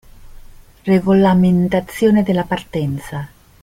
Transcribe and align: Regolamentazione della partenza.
Regolamentazione 0.83 2.23
della 2.23 2.43
partenza. 2.45 3.27